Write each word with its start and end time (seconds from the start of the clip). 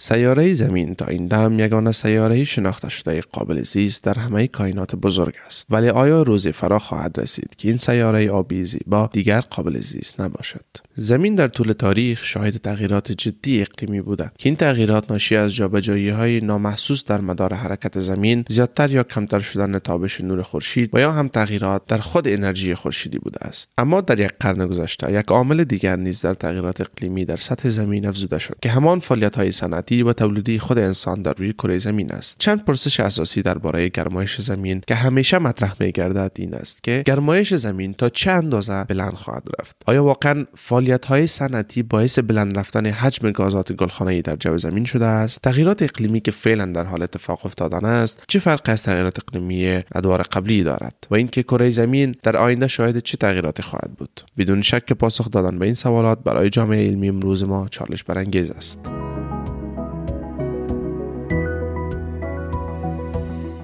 سیاره 0.00 0.52
زمین 0.52 0.94
تا 0.94 1.06
این 1.06 1.26
دم 1.26 1.58
یگانه 1.58 1.92
سیاره 1.92 2.44
شناخته 2.44 2.88
شده 2.88 3.20
قابل 3.20 3.62
زیست 3.62 4.04
در 4.04 4.18
همه 4.18 4.46
کائنات 4.46 4.96
بزرگ 4.96 5.34
است. 5.46 5.66
ولی 5.70 5.88
آیا 5.88 6.22
روزی 6.22 6.52
فرا 6.52 6.78
خواهد 6.78 7.20
رسید 7.20 7.56
که 7.56 7.68
این 7.68 7.76
سیاره 7.76 8.30
آبی 8.30 8.64
زیبا 8.64 9.10
دیگر 9.12 9.40
قابل 9.40 9.78
زیست 9.78 10.20
نباشد؟ 10.20 10.64
زمین 10.94 11.34
در 11.34 11.46
طول 11.46 11.72
تاریخ 11.72 12.24
شاهد 12.24 12.56
تغییرات 12.56 13.12
جدی 13.12 13.60
اقلیمی 13.60 14.00
بوده 14.00 14.30
که 14.38 14.48
این 14.48 14.56
تغییرات 14.56 15.10
ناشی 15.10 15.36
از 15.36 15.54
جابجایی 15.54 16.08
های 16.08 16.40
نامحسوس 16.40 17.04
در 17.04 17.20
مدار 17.20 17.54
حرکت 17.54 18.00
زمین 18.00 18.44
زیادتر 18.48 18.90
یا 18.90 19.02
کمتر 19.02 19.38
شدن 19.38 19.78
تابش 19.78 20.20
نور 20.20 20.42
خورشید 20.42 20.90
و 20.92 21.00
یا 21.00 21.12
هم 21.12 21.28
تغییرات 21.28 21.86
در 21.86 21.98
خود 21.98 22.28
انرژی 22.28 22.74
خورشیدی 22.74 23.18
بوده 23.18 23.46
است. 23.46 23.70
اما 23.78 24.00
در 24.00 24.20
یک 24.20 24.30
قرن 24.40 24.66
گذشته 24.66 25.12
یک 25.12 25.26
عامل 25.26 25.64
دیگر 25.64 25.96
نیز 25.96 26.22
در 26.22 26.34
تغییرات 26.34 26.80
اقلیمی 26.80 27.24
در 27.24 27.36
سطح 27.36 27.68
زمین 27.68 28.06
افزوده 28.06 28.38
شد 28.38 28.56
که 28.62 28.70
همان 28.70 29.00
فعالیت 29.00 29.36
های 29.36 29.52
و 29.96 30.12
تولیدی 30.12 30.58
خود 30.58 30.78
انسان 30.78 31.22
در 31.22 31.32
روی 31.32 31.52
کره 31.52 31.78
زمین 31.78 32.12
است. 32.12 32.36
چند 32.38 32.64
پرسش 32.64 33.00
اساسی 33.00 33.42
درباره 33.42 33.88
گرمایش 33.88 34.40
زمین 34.40 34.82
که 34.86 34.94
همیشه 34.94 35.38
مطرح 35.38 35.74
می 35.80 35.92
گردد 35.92 36.32
این 36.36 36.54
است 36.54 36.82
که 36.84 37.02
گرمایش 37.06 37.54
زمین 37.54 37.94
تا 37.94 38.08
چه 38.08 38.30
اندازه 38.30 38.84
بلند 38.84 39.14
خواهد 39.14 39.48
رفت؟ 39.60 39.76
آیا 39.86 40.04
واقعا 40.04 40.44
فعالیت 40.54 41.04
های 41.04 41.26
صنعتی 41.26 41.82
باعث 41.82 42.18
بلند 42.18 42.58
رفتن 42.58 42.86
حجم 42.86 43.30
گازات 43.30 43.72
گلخانه‌ای 43.72 44.22
در 44.22 44.36
جو 44.36 44.58
زمین 44.58 44.84
شده 44.84 45.04
است؟ 45.04 45.42
تغییرات 45.42 45.82
اقلیمی 45.82 46.20
که 46.20 46.30
فعلا 46.30 46.66
در 46.66 46.84
حال 46.84 47.02
اتفاق 47.02 47.46
افتادن 47.46 47.84
است 47.84 48.22
چه 48.28 48.38
فرق 48.38 48.62
از 48.64 48.82
تغییرات 48.82 49.18
اقلیمی 49.18 49.82
ادوار 49.94 50.22
قبلی 50.22 50.62
دارد؟ 50.62 51.06
و 51.10 51.14
اینکه 51.14 51.42
کره 51.42 51.70
زمین 51.70 52.14
در 52.22 52.36
آینده 52.36 52.68
شاهد 52.68 52.98
چه 52.98 53.16
تغییراتی 53.16 53.62
خواهد 53.62 53.90
بود؟ 53.98 54.20
بدون 54.38 54.62
شک 54.62 54.92
پاسخ 54.92 55.30
دادن 55.30 55.58
به 55.58 55.64
این 55.64 55.74
سوالات 55.74 56.18
برای 56.24 56.50
جامعه 56.50 56.86
علمی 56.86 57.08
امروز 57.08 57.44
ما 57.44 57.68
چالش 57.68 58.04
برانگیز 58.04 58.50
است. 58.50 59.07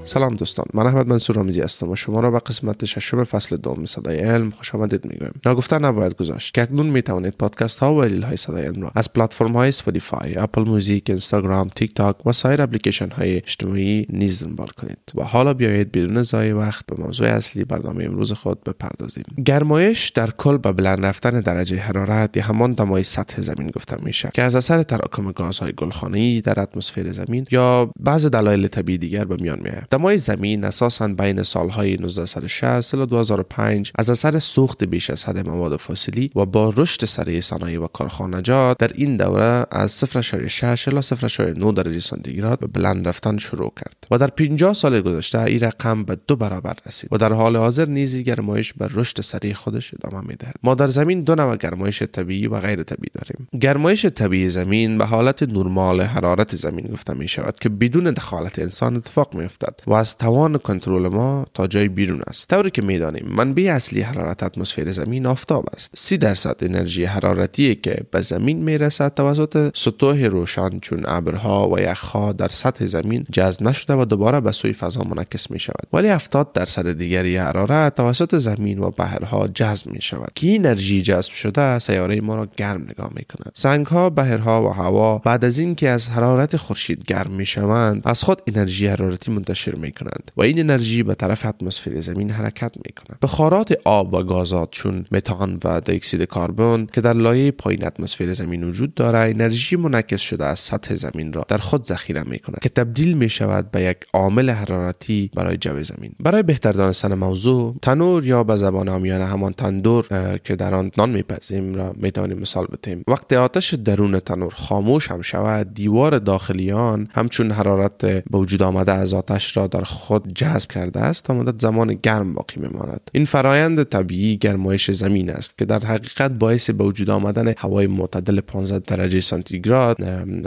سلام 0.07 0.35
دوستان 0.35 0.67
من 0.75 0.87
احمد 0.87 1.07
منصور 1.07 1.37
رامزی 1.37 1.61
هستم 1.61 1.91
و 1.91 1.97
شما 1.97 2.21
را 2.21 2.31
به 2.31 2.39
قسمت 2.39 2.85
ششم 2.85 3.25
فصل 3.25 3.57
دوم 3.57 3.85
صدای 3.87 4.19
علم 4.19 4.51
خوش 4.51 4.75
آمدید 4.75 5.05
می‌گویم. 5.05 5.33
ناگفته 5.47 5.79
نباید 5.79 6.17
گذاشت 6.17 6.55
که 6.55 6.63
اکنون 6.63 6.87
می 6.87 7.03
توانید 7.03 7.35
پادکست 7.39 7.79
ها 7.79 7.95
و 7.95 8.05
reel 8.05 8.23
های 8.23 8.37
صدای 8.37 8.67
علم 8.67 8.83
را 8.83 8.91
از 8.95 9.13
پلتفرم 9.13 9.53
های 9.53 9.69
Spotify 9.69 10.39
Apple 10.39 10.63
Music 10.63 11.05
Instagram 11.11 11.69
TikTok 11.69 12.27
و 12.27 12.33
سایر 12.33 12.63
اپلیکیشن 12.63 13.11
های 13.11 13.37
اجتماعی 13.37 14.07
نیز 14.11 14.45
دنبال 14.45 14.67
کنید 14.67 14.99
و 15.15 15.23
حالا 15.23 15.55
بیایید 15.55 15.93
بدون 15.93 16.23
ضایع 16.23 16.55
وقت 16.55 16.87
به 16.87 17.03
موضوع 17.03 17.29
اصلی 17.29 17.65
برنامه 17.65 18.05
امروز 18.05 18.33
خود 18.33 18.65
بپردازیم. 18.65 19.25
گرمایش 19.45 20.09
در 20.09 20.31
کل 20.31 20.57
به 20.57 20.73
بلند 20.73 21.07
رفتن 21.07 21.41
درجه 21.41 21.77
حرارت 21.77 22.37
یا 22.37 22.43
همان 22.43 22.73
دمای 22.73 23.03
سطح 23.03 23.41
زمین 23.41 23.71
گفته 23.71 23.97
میشه 24.05 24.31
که 24.35 24.43
از 24.43 24.57
اثر 24.57 24.83
تراکم 24.83 25.33
گازهای 25.33 25.73
گلخانه‌ای 25.77 26.41
در 26.41 26.61
اتمسفر 26.61 27.11
زمین 27.11 27.47
یا 27.51 27.91
بعض 28.01 28.27
دلایل 28.27 28.69
طبیعی 28.69 28.99
دیگر 28.99 29.25
به 29.25 29.37
میان 29.37 29.61
میآید. 29.63 29.94
دمای 29.95 30.19
زمین 30.19 30.65
اساسا 30.65 31.09
بین 31.09 31.43
سالهای 31.43 31.95
1960 31.95 32.91
تا 32.91 33.05
2005 33.05 33.93
از 33.95 34.11
اثر 34.11 34.39
سوخت 34.39 34.85
بیش 34.85 35.11
از 35.11 35.25
حد 35.25 35.49
مواد 35.49 35.77
فسیلی 35.77 36.31
و 36.37 36.47
با 36.47 36.73
رشد 36.77 37.05
سریع 37.05 37.41
صنایع 37.41 37.81
و 37.81 37.87
کارخانجات 37.87 38.79
در 38.79 38.91
این 38.95 39.17
دوره 39.17 39.67
از 39.71 40.05
0.6 40.05 40.65
الی 40.65 41.01
0.9 41.03 41.75
درجه 41.75 42.01
سانتیگراد 42.01 42.59
به 42.59 42.67
بلند 42.67 43.09
رفتن 43.09 43.39
شروع 43.39 43.73
کرد 43.77 43.97
و 44.11 44.19
در 44.19 44.27
50 44.27 44.75
سال 44.75 45.01
گذشته 45.01 45.41
این 45.41 45.61
رقم 45.61 46.05
به 46.05 46.17
دو 46.29 46.37
برابر 46.37 46.75
رسید 46.87 47.13
و 47.13 47.19
در 47.19 47.33
حال 47.33 47.57
حاضر 47.57 47.89
نیز 47.89 48.17
گرمایش 48.17 48.73
به 48.73 48.89
رشد 48.95 49.21
سریع 49.21 49.55
خودش 49.55 49.95
ادامه 49.95 50.27
می‌دهد. 50.27 50.55
ما 50.63 50.75
در 50.75 50.87
زمین 50.87 51.23
دو 51.23 51.35
نوع 51.35 51.57
گرمایش 51.57 52.03
طبیعی 52.03 52.47
و 52.47 52.61
غیر 52.61 52.83
طبیعی 52.83 53.13
داریم. 53.15 53.49
گرمایش 53.61 54.07
طبیعی 54.07 54.51
زمین 54.51 54.99
به 54.99 55.05
حالت 55.05 55.43
نرمال 55.43 56.01
حرارت 56.01 56.57
زمین 56.57 56.87
گفته 56.87 57.15
می 57.15 57.29
شود 57.29 57.59
که 57.59 57.69
بدون 57.69 58.05
دخالت 58.05 58.59
انسان 58.59 58.97
اتفاق 58.97 59.35
می 59.35 59.45
افتد 59.45 59.81
و 59.87 59.93
از 59.93 60.19
توان 60.19 60.59
کنترل 60.59 61.09
ما 61.09 61.47
تا 61.55 61.67
جای 61.67 61.89
بیرون 61.89 62.21
است. 62.27 62.51
طوری 62.51 62.71
که 62.71 62.83
می‌دانیم 62.83 63.27
منبع 63.29 63.63
اصلی 63.63 64.01
حرارت 64.01 64.43
اتمسفر 64.43 64.91
زمین 64.91 65.27
آفتاب 65.27 65.67
است. 65.75 65.91
سی 65.95 66.19
درصد 66.19 66.57
انرژی 66.61 67.05
حرارتی 67.05 67.75
که 67.75 68.01
به 68.11 68.21
زمین 68.21 68.59
می‌رسد 68.63 69.15
توسط 69.15 69.77
سطوح 69.77 70.27
روشن 70.27 70.79
چون 70.79 71.03
ابرها 71.07 71.69
و 71.69 71.81
یخها 71.81 72.33
در 72.33 72.49
سطح 72.49 72.87
زمین 72.87 73.27
جذب 73.33 73.63
نشده 73.63 73.95
و 73.95 74.05
دوباره 74.05 74.41
به 74.41 74.53
سوی 74.53 74.73
فضا 74.73 75.03
منعکس 75.03 75.51
می 75.51 75.61
شود 75.61 75.87
ولی 75.93 76.09
70 76.09 76.53
درصد 76.53 76.93
دیگری 76.93 77.37
حرارت 77.37 77.95
توسط 77.95 78.37
زمین 78.37 78.79
و 78.79 78.91
بحرها 78.91 79.47
جذب 79.55 79.87
می 79.87 80.03
شود 80.03 80.31
که 80.35 80.47
این 80.47 80.67
انرژی 80.67 81.03
جذب 81.03 81.33
شده 81.33 81.79
سیاره 81.79 82.21
ما 82.21 82.35
را 82.35 82.49
گرم 82.57 82.83
نگاه 82.83 83.11
می 83.15 83.25
کند 83.25 83.53
سنگ 83.55 83.87
ها 83.87 84.11
بحرها 84.11 84.63
و 84.63 84.69
هوا 84.69 85.19
بعد 85.19 85.45
از 85.45 85.59
اینکه 85.59 85.89
از 85.89 86.09
حرارت 86.09 86.57
خورشید 86.57 87.05
گرم 87.05 87.31
می 87.31 87.47
شوند 87.47 88.03
از 88.05 88.23
خود 88.23 88.43
انرژی 88.47 88.87
حرارتی 88.87 89.31
منتشر 89.31 89.74
می 89.75 89.93
کنند 89.93 90.31
و 90.37 90.43
این 90.43 90.61
انرژی 90.61 91.03
به 91.03 91.15
طرف 91.15 91.47
اتمسفر 91.47 92.01
زمین 92.01 92.31
حرکت 92.31 92.77
می 92.77 92.93
کنند 92.93 93.21
بخارات 93.23 93.75
آب 93.85 94.15
و 94.15 94.23
گازات 94.23 94.69
چون 94.71 95.05
متان 95.13 95.59
و 95.65 95.81
دیوکسید 95.81 96.25
کربن 96.25 96.87
که 96.93 97.01
در 97.01 97.13
لایه 97.13 97.51
پایین 97.51 97.87
اتمسفر 97.87 98.33
زمین 98.33 98.65
وجود 98.65 98.95
داره 98.95 99.19
انرژی 99.19 99.77
منعکس 99.77 100.21
شده 100.21 100.45
از 100.45 100.59
سطح 100.59 100.95
زمین 100.95 101.33
را 101.33 101.45
در 101.49 101.59
خود 101.59 101.85
ذخیره 101.85 102.23
می 102.23 102.39
کند 102.39 102.59
که 102.63 102.69
تبدیل 102.69 103.17
می 103.17 103.29
شود 103.29 103.71
به 103.71 103.83
یک 103.83 103.97
عامل 104.13 104.51
حرارتی 104.51 105.31
برای 105.35 105.57
جو 105.57 105.83
زمین. 105.83 106.13
برای 106.21 106.43
بهتر 106.43 106.73
دانستن 106.73 107.15
موضوع 107.15 107.77
تنور 107.83 108.27
یا 108.27 108.45
به 108.45 108.57
زبان 108.57 108.89
آمیانه 108.89 109.25
همان 109.25 109.53
تندور 109.53 110.07
که 110.45 110.57
در 110.57 110.75
آن 110.75 110.91
نان 110.99 111.11
میپزیم 111.11 111.75
را 111.75 111.93
می 111.97 112.11
توانیم 112.11 112.39
مثال 112.39 112.67
بتیم. 112.67 113.05
وقتی 113.09 113.37
آتش 113.37 113.75
درون 113.75 114.19
تنور 114.19 114.55
خاموش 114.55 115.11
هم 115.11 115.23
شود 115.23 115.75
دیوار 115.75 116.19
داخلی 116.19 116.73
آن 116.73 117.09
همچون 117.15 117.51
حرارت 117.51 118.07
به 118.07 118.39
وجود 118.39 118.63
آمده 118.63 118.93
از 118.93 119.15
آتش 119.15 119.57
را 119.57 119.64
در 119.67 119.85
خود 119.85 120.35
جذب 120.35 120.71
کرده 120.71 121.01
است 121.01 121.25
تا 121.25 121.35
مدت 121.35 121.61
زمان 121.61 121.99
گرم 122.03 122.35
باقی 122.35 122.61
میماند 122.61 123.01
این 123.13 123.25
فرایند 123.25 123.83
طبیعی 123.83 124.37
گرمایش 124.37 124.91
زمین 124.91 125.31
است 125.31 125.59
که 125.59 125.65
در 125.65 125.79
حقیقت 125.79 126.31
باعث 126.31 126.71
به 126.71 126.85
وجود 126.85 127.11
آمدن 127.11 127.55
هوای 127.59 127.87
معتدل 127.87 128.41
15 128.41 128.79
درجه 128.79 129.21
سانتیگراد 129.21 129.97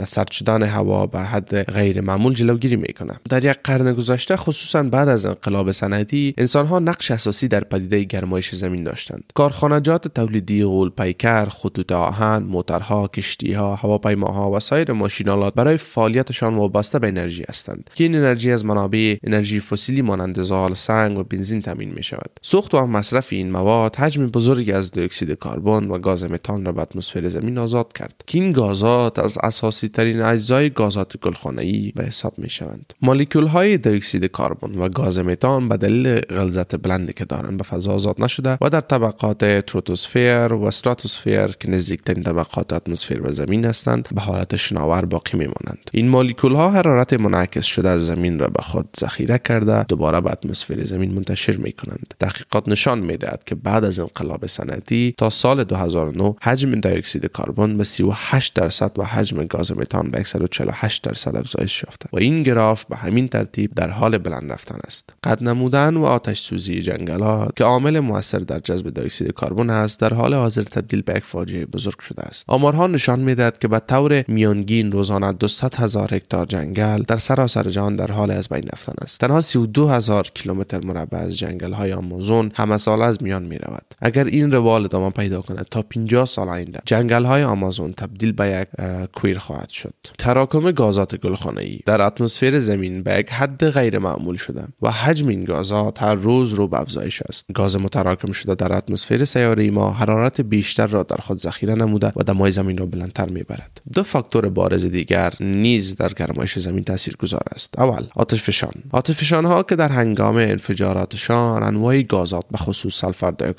سرد 0.04 0.30
شدن 0.30 0.62
هوا 0.62 1.06
به 1.06 1.20
حد 1.20 1.62
غیر 1.62 2.00
معمول 2.00 2.34
جلوگیری 2.34 2.76
می‌کنه 2.76 3.20
در 3.30 3.44
یک 3.44 3.56
قرن 3.64 3.92
گذشته 3.92 4.36
خصوصا 4.36 4.82
بعد 4.82 5.08
از 5.08 5.26
انقلاب 5.26 5.72
صنعتی 5.72 6.34
انسانها 6.38 6.78
نقش 6.78 7.10
اساسی 7.10 7.48
در 7.48 7.64
پدیده 7.64 8.02
گرمایش 8.02 8.54
زمین 8.54 8.84
داشتند. 8.84 9.24
کارخانجات 9.34 10.08
تولیدی 10.08 10.64
غول 10.64 10.90
پیکر 10.90 11.44
خطوط 11.44 11.92
آهن 11.92 12.42
موترها 12.42 13.08
کشتیها 13.08 13.76
هواپیماها 13.76 14.50
و 14.50 14.60
سایر 14.60 14.92
ماشینالات 14.92 15.54
برای 15.54 15.76
فعالیتشان 15.76 16.54
وابسته 16.54 16.98
به 16.98 17.08
انرژی 17.08 17.44
هستند 17.48 17.90
که 17.94 18.04
این 18.04 18.14
انرژی 18.14 18.52
از 18.52 18.64
منابع 18.64 19.07
انرژی 19.22 19.60
فسیلی 19.60 20.02
مانند 20.02 20.42
زال 20.42 20.74
سنگ 20.74 21.18
و 21.18 21.22
بنزین 21.22 21.62
تامین 21.62 21.92
می 21.94 22.02
شود 22.02 22.30
سوخت 22.42 22.74
و 22.74 22.86
مصرف 22.86 23.32
این 23.32 23.50
مواد 23.50 23.96
حجم 23.96 24.26
بزرگی 24.26 24.72
از 24.72 24.90
دی 24.90 25.00
اکسید 25.00 25.38
کربن 25.38 25.84
و 25.84 25.98
گاز 25.98 26.24
متان 26.24 26.64
را 26.64 26.72
به 26.72 26.82
اتمسفر 26.82 27.28
زمین 27.28 27.58
آزاد 27.58 27.92
کرد 27.92 28.22
که 28.26 28.38
این 28.38 28.52
گازات 28.52 29.18
از 29.18 29.38
اساسی 29.42 29.88
ترین 29.88 30.20
اجزای 30.20 30.70
گازات 30.70 31.16
گلخانه‌ای 31.16 31.92
به 31.96 32.04
حساب 32.04 32.32
می 32.38 32.50
شوند 32.50 32.92
مولکول 33.02 33.46
های 33.46 33.78
دی 33.78 33.90
اکسید 33.90 34.30
کربن 34.30 34.78
و 34.78 34.88
گاز 34.88 35.18
متان 35.18 35.68
به 35.68 35.76
دلیل 35.76 36.20
غلظت 36.20 36.76
بلندی 36.76 37.12
که 37.12 37.24
دارند 37.24 37.56
به 37.56 37.64
فضا 37.64 37.92
آزاد 37.92 38.22
نشده 38.22 38.58
و 38.60 38.70
در 38.70 38.80
طبقات 38.80 39.44
تروتوسفر 39.60 40.52
و 40.52 40.64
استراتوسفر 40.64 41.48
که 41.60 41.70
نزدیکترین 41.70 42.22
طبقات 42.22 42.72
اتمسفر 42.72 43.20
و 43.22 43.32
زمین 43.32 43.64
هستند 43.64 44.08
به 44.14 44.20
حالت 44.20 44.56
شناور 44.56 45.04
باقی 45.04 45.38
میمانند. 45.38 45.90
این 45.92 46.08
مولکول 46.08 46.54
ها 46.54 46.70
حرارت 46.70 47.12
منعکس 47.12 47.64
شده 47.64 47.88
از 47.88 48.06
زمین 48.06 48.38
را 48.38 48.48
به 48.48 48.62
خود 48.62 48.88
ذخیره 48.98 49.38
کرده 49.38 49.84
دوباره 49.84 50.20
به 50.20 50.30
اتمسفر 50.30 50.84
زمین 50.84 51.14
منتشر 51.14 51.56
می 51.56 51.72
کنند 51.72 52.14
تحقیقات 52.20 52.68
نشان 52.68 52.98
می 52.98 53.16
دهد 53.16 53.44
که 53.44 53.54
بعد 53.54 53.84
از 53.84 53.98
انقلاب 53.98 54.46
صنعتی 54.46 55.14
تا 55.18 55.30
سال 55.30 55.64
2009 55.64 56.34
حجم 56.42 56.80
دی 56.80 56.88
اکسید 56.88 57.30
کربن 57.38 57.76
به 57.76 57.84
38 57.84 58.54
درصد 58.54 58.98
و 58.98 59.04
حجم 59.04 59.44
گاز 59.44 59.72
متان 59.72 60.10
به 60.10 60.22
148 60.22 61.02
درصد 61.02 61.36
افزایش 61.36 61.82
یافته. 61.82 62.08
و 62.12 62.18
این 62.18 62.42
گراف 62.42 62.84
به 62.84 62.96
همین 62.96 63.28
ترتیب 63.28 63.74
در 63.74 63.90
حال 63.90 64.18
بلند 64.18 64.52
رفتن 64.52 64.78
است. 64.86 65.14
قد 65.24 65.44
نمودن 65.44 65.96
و 65.96 66.04
آتش 66.04 66.40
سوزی 66.40 66.82
جنگلات 66.82 67.56
که 67.56 67.64
عامل 67.64 68.00
موثر 68.00 68.38
در 68.38 68.58
جذب 68.58 68.90
دی 68.90 69.00
اکسید 69.00 69.32
کربن 69.32 69.70
است 69.70 70.00
در 70.00 70.14
حال 70.14 70.34
حاضر 70.34 70.62
تبدیل 70.62 71.02
به 71.02 71.14
یک 71.16 71.24
فاجعه 71.24 71.66
بزرگ 71.66 72.00
شده 72.00 72.22
است. 72.22 72.44
آمارها 72.48 72.86
نشان 72.86 73.20
می‌دهد 73.20 73.58
که 73.58 73.68
به 73.68 73.78
طور 73.78 74.24
میانگین 74.28 74.92
روزانه 74.92 75.32
200 75.32 75.80
هزار 75.80 76.14
هکتار 76.14 76.46
جنگل 76.46 77.02
در 77.02 77.16
سراسر 77.16 77.62
جهان 77.62 77.96
در 77.96 78.12
حال 78.12 78.30
از 78.30 78.48
بین 78.48 78.68
رفتن 78.78 78.94
است. 79.02 79.20
تنها 79.20 79.40
32 79.40 79.88
هزار 79.88 80.30
کیلومتر 80.34 80.80
مربع 80.84 81.18
از 81.18 81.38
جنگل 81.38 81.72
های 81.72 81.92
آمازون 81.92 82.52
همه 82.54 82.76
سال 82.76 83.02
از 83.02 83.22
میان 83.22 83.42
می 83.42 83.58
رود 83.58 83.94
اگر 84.02 84.24
این 84.24 84.52
روال 84.52 84.84
ادامه 84.84 85.10
پیدا 85.10 85.40
کند 85.40 85.66
تا 85.70 85.82
50 85.82 86.26
سال 86.26 86.48
آینده 86.48 86.80
جنگل 86.86 87.24
های 87.24 87.42
آمازون 87.42 87.92
تبدیل 87.92 88.32
به 88.32 88.46
یک 88.46 88.68
کویر 89.14 89.38
خواهد 89.38 89.68
شد. 89.68 89.94
تراکم 90.18 90.70
گازات 90.70 91.16
گلخانه 91.16 91.60
ای 91.60 91.80
در 91.86 92.02
اتمسفر 92.02 92.58
زمین 92.58 93.02
به 93.02 93.18
یک 93.18 93.30
حد 93.30 93.70
غیر 93.70 93.98
معمول 93.98 94.36
شده 94.36 94.64
و 94.82 94.90
حجم 94.90 95.28
این 95.28 95.44
گازات 95.44 96.02
هر 96.02 96.14
روز 96.14 96.52
رو 96.52 96.68
به 96.68 96.80
افزایش 96.80 97.22
است. 97.22 97.46
گاز 97.54 97.76
متراکم 97.76 98.32
شده 98.32 98.54
در 98.54 98.72
اتمسفر 98.72 99.24
سیاره 99.24 99.70
ما 99.70 99.90
حرارت 99.90 100.40
بیشتر 100.40 100.86
را 100.86 101.02
در 101.02 101.16
خود 101.16 101.38
ذخیره 101.38 101.74
نموده 101.74 102.12
و 102.16 102.22
دمای 102.22 102.50
زمین 102.50 102.78
را 102.78 102.86
بلندتر 102.86 103.28
می‌برد. 103.28 103.80
دو 103.94 104.02
فاکتور 104.02 104.48
بارز 104.48 104.86
دیگر 104.86 105.32
نیز 105.40 105.96
در 105.96 106.08
گرمایش 106.08 106.58
زمین 106.58 106.84
گذار 107.18 107.42
است. 107.54 107.78
اول 107.78 108.06
آتش 108.14 108.42
فشان 108.42 108.67
آتش 108.92 109.16
فشان 109.16 109.44
ها 109.44 109.62
که 109.62 109.76
در 109.76 109.92
هنگام 109.92 110.36
انفجاراتشان 110.36 111.62
انواع 111.62 112.02
گازات 112.02 112.44
به 112.50 112.58
خصوص 112.58 113.00
سلفر 113.00 113.30
دی 113.30 113.54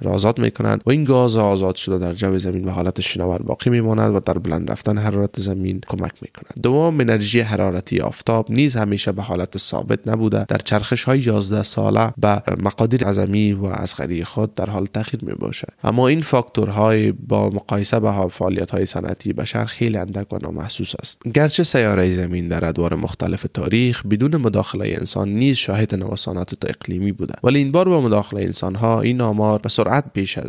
را 0.00 0.12
آزاد 0.12 0.38
می 0.38 0.50
کنند 0.50 0.82
و 0.86 0.90
این 0.90 1.04
گاز 1.04 1.36
آزاد 1.36 1.76
شده 1.76 1.98
در 1.98 2.12
جو 2.12 2.38
زمین 2.38 2.62
به 2.62 2.70
حالت 2.70 3.00
شناور 3.00 3.42
باقی 3.42 3.70
می 3.70 3.80
ماند 3.80 4.14
و 4.14 4.20
در 4.20 4.38
بلند 4.38 4.70
رفتن 4.70 4.98
حرارت 4.98 5.40
زمین 5.40 5.80
کمک 5.88 6.12
می 6.22 6.28
کند 6.28 6.62
دوم 6.62 7.00
انرژی 7.00 7.40
حرارتی 7.40 8.00
آفتاب 8.00 8.50
نیز 8.50 8.76
همیشه 8.76 9.12
به 9.12 9.22
حالت 9.22 9.58
ثابت 9.58 10.08
نبوده. 10.08 10.44
در 10.48 10.58
چرخش 10.58 11.04
های 11.04 11.20
11 11.20 11.62
ساله 11.62 12.12
به 12.16 12.42
مقادیر 12.62 13.04
عظمی 13.04 13.52
و 13.52 13.64
اصغری 13.64 14.24
خود 14.24 14.54
در 14.54 14.70
حال 14.70 14.86
تغییر 14.86 15.24
می 15.24 15.34
باشد 15.34 15.68
اما 15.84 16.08
این 16.08 16.22
فاکتورهای 16.22 17.12
با 17.12 17.50
مقایسه 17.50 18.00
به 18.00 18.12
فعالیت 18.30 18.70
های 18.70 18.86
صنعتی 18.86 19.32
بشر 19.32 19.64
خیلی 19.64 19.96
اندک 19.96 20.32
و 20.32 20.38
نامحسوس 20.42 20.92
است. 21.00 21.22
گرچه 21.34 21.62
سیاره 21.62 22.12
زمین 22.12 22.48
در 22.48 22.64
ادوار 22.64 22.94
مختلف 22.94 23.46
تاریخ 23.54 24.06
بدون 24.06 24.36
مداخله 24.54 24.94
انسان 24.98 25.28
نیز 25.28 25.56
شاهد 25.56 25.94
نوسانات 25.94 26.54
اقلیمی 26.68 27.12
بوده. 27.12 27.34
ولی 27.42 27.58
این 27.58 27.72
بار 27.72 27.88
با 27.88 28.00
مداخله 28.00 28.42
انسان 28.42 28.74
ها 28.74 29.00
این 29.00 29.20
آمار 29.20 29.58
به 29.58 29.68
سرعت 29.68 30.04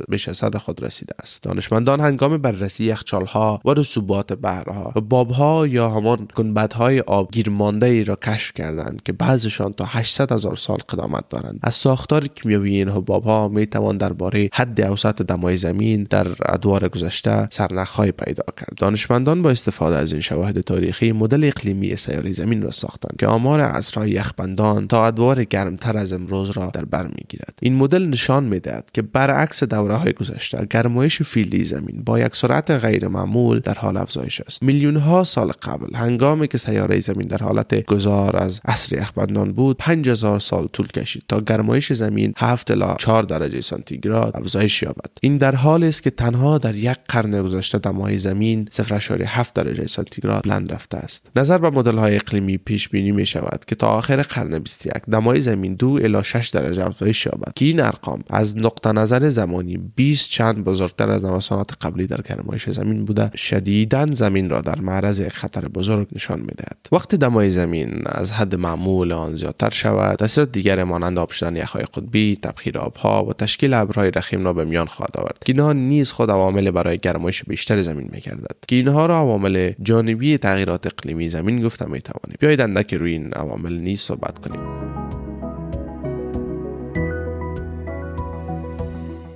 بیش 0.10 0.30
از 0.30 0.44
خود 0.60 0.84
رسیده 0.84 1.14
است. 1.20 1.44
دانشمندان 1.44 2.00
هنگام 2.00 2.38
بررسی 2.38 2.84
یخچال 2.84 3.26
ها 3.26 3.62
و 3.66 3.74
رسوبات 3.74 4.34
بحرها 4.34 4.94
و 4.96 5.02
باب 5.02 5.32
ها 5.32 5.68
یا 5.68 5.90
همان 5.90 6.28
گنبد 6.36 6.74
های 6.74 7.00
آب 7.00 7.32
گیرمانده 7.32 7.86
ای 7.86 8.04
را 8.04 8.16
کشف 8.16 8.54
کردند 8.54 9.02
که 9.04 9.14
بعضشان 9.14 9.74
تا 9.74 9.86
800 9.88 10.32
هزار 10.32 10.56
سال 10.56 10.78
قدامت 10.90 11.30
دارند. 11.30 11.60
از 11.64 11.76
ساختار 11.76 12.28
کیمیایی 12.28 12.78
این 12.78 12.90
حباب 12.90 13.24
ها 13.24 13.48
می 13.48 13.68
توان 13.68 13.98
درباره 13.98 14.50
حد 14.54 14.82
اوسط 14.82 15.22
دمای 15.22 15.58
زمین 15.58 16.08
در 16.10 16.28
ادوار 16.46 16.90
گذشته 16.90 17.48
سرنخهای 17.52 18.12
پیدا 18.12 18.44
کرد. 18.58 18.74
دانشمندان 18.78 19.42
با 19.42 19.50
استفاده 19.50 19.96
از 19.96 20.12
این 20.12 20.22
شواهد 20.22 20.62
تاریخی 20.62 21.12
مدل 21.12 21.44
اقلیمی 21.44 21.96
سیاره 21.96 22.32
زمین 22.32 22.62
را 22.62 22.72
ساختند 22.72 23.16
که 23.20 23.28
آمار 23.28 23.60
عصرهای 23.96 24.12
یخبندان 24.12 24.88
تا 24.88 25.08
ادوار 25.08 25.44
گرمتر 25.44 25.98
از 25.98 26.14
امروز 26.14 26.50
را 26.50 26.72
در 26.74 26.86
بر 26.86 27.08
می‌گیرد. 27.08 27.60
این 27.62 27.76
مدل 27.76 28.06
نشان 28.06 28.44
می‌دهد 28.44 28.92
که 28.94 29.02
برعکس 29.02 29.64
دوره 29.64 29.96
های 29.96 30.14
گذشته 30.14 30.68
گرمایش 30.70 31.22
فیلی 31.22 31.64
زمین 31.64 32.04
با 32.06 32.20
یک 32.20 32.36
سرعت 32.36 32.72
غیر 32.72 33.08
معمول 33.08 33.60
در 33.60 33.74
حال 33.74 33.98
افزایش 33.98 34.42
است. 34.42 34.64
میلیون 34.64 34.98
ها 34.98 35.24
سال 35.24 35.52
قبل 35.52 35.96
هنگامی 35.96 36.48
که 36.48 36.58
سیاره 36.58 37.00
زمین 37.00 37.28
در 37.28 37.38
حالت 37.38 37.86
گذار 37.86 38.38
از 38.38 38.62
عصر 38.66 38.98
یخبندان 38.98 39.52
بود 39.52 39.78
5000 39.78 40.40
سال 40.40 40.68
طول 40.74 40.88
کشید 40.88 41.24
تا 41.28 41.42
گرمایش 41.42 41.94
زمین 41.94 42.34
7 42.38 42.72
الی 42.72 42.94
4 42.98 43.24
درجه 43.24 43.62
سانتیگراد 43.62 44.38
افزایش 44.38 44.84
یابد. 44.84 45.12
این 45.22 45.38
در 45.38 45.56
حالی 45.56 45.88
است 45.88 46.04
که 46.04 46.10
تنها 46.10 46.58
در 46.58 46.76
یک 46.76 46.98
قرن 47.10 47.44
گذشته 47.44 47.78
دمای 47.78 48.18
زمین 48.18 48.70
0.7 48.72 49.54
درجه 49.56 49.88
سانتیگراد 49.88 50.44
بلند 50.44 50.72
رفته 50.72 50.98
است. 50.98 51.32
نظر 51.36 51.58
به 51.58 51.70
مدل 51.70 51.98
های 51.98 52.16
اقلیمی 52.16 52.58
پیش 52.58 52.90
بینی 52.90 53.12
می 53.12 53.26
شود 53.26 53.66
که 53.68 53.76
تا 53.86 53.92
آخر 53.92 54.22
قرن 54.22 54.60
21 54.60 54.94
دمای 55.12 55.42
زمین 55.42 55.76
2 55.76 56.00
الی 56.04 56.24
6 56.24 56.50
درجه 56.50 56.86
افزایش 56.86 57.26
یابد. 57.26 57.54
که 57.56 57.66
این 57.66 57.80
ارقام؟ 57.80 58.24
از 58.30 58.58
نقطه 58.58 58.92
نظر 58.92 59.30
زمانی 59.30 59.78
20 59.96 60.30
چند 60.30 60.64
بزرگتر 60.64 61.12
از 61.12 61.26
نوسانات 61.26 61.72
قبلی 61.82 62.08
در 62.08 62.22
گرمایش 62.22 62.70
زمین 62.70 63.06
بوده. 63.06 63.32
شدیدا 63.36 64.06
زمین 64.12 64.50
را 64.50 64.62
در 64.62 64.82
معرض 64.82 65.22
خطر 65.22 65.68
بزرگ 65.68 66.08
نشان 66.16 66.40
می‌دهد. 66.40 66.78
وقتی 66.92 67.18
دمای 67.18 67.50
زمین 67.50 68.02
از 68.06 68.32
حد 68.32 68.56
معمول 68.56 69.12
آن 69.12 69.36
زیادتر 69.36 69.70
شود 69.70 70.16
تاثیر 70.16 70.46
دیگر 70.46 70.84
مانند 70.84 71.20
آب 71.20 71.32
شدن 71.32 71.56
یخهای 71.56 71.86
قطبی 71.86 72.36
تبخیر 72.42 72.78
آبها 72.78 73.26
و 73.26 73.34
تشکیل 73.34 73.74
ابرهای 73.74 74.12
رخیم 74.12 74.46
را 74.46 74.54
به 74.54 74.66
میان 74.66 74.88
خواهد 74.88 75.18
آورد. 75.18 75.38
که 75.46 75.54
اینها 75.54 75.74
نیز 75.74 76.12
خود 76.12 76.32
عوامل 76.32 76.72
برای 76.72 76.98
گرمایش 76.98 77.44
بیشتر 77.44 77.82
زمین 77.82 78.10
میگردد 78.12 78.56
که 78.68 78.76
اینها 78.76 79.06
را 79.06 79.18
عوامل 79.18 79.72
جانبی 79.82 80.38
تغییرات 80.38 80.88
اقلیمی 80.88 81.30
زمین 81.30 81.62
گفته 81.62 81.86
می‌توانیم 81.86 82.38
بیایید 82.40 82.62
اندک 82.62 82.94
روی 82.94 83.12
این 83.12 83.34
عوامل 83.34 83.75
نیز 83.80 84.02
صحبت 84.02 84.40
کنیم. 84.40 84.85